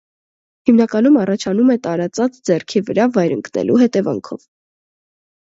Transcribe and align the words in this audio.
Հիմնականում 0.69 1.19
առաջանում 1.23 1.69
է 1.73 1.75
տարածած 1.83 2.39
ձեռքի 2.49 2.83
վրա 2.89 3.07
վայր 3.19 3.37
ընկնելու 3.37 3.79
հետևանքով։ 3.85 4.43